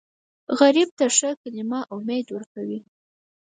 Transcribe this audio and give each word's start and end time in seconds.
غریب 0.59 0.89
ته 0.97 1.05
ښه 1.17 1.29
کلمه 1.41 1.79
امید 1.95 2.27
ورکوي 2.31 2.79